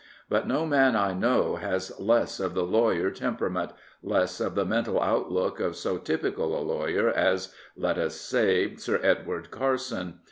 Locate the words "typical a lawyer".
5.99-7.07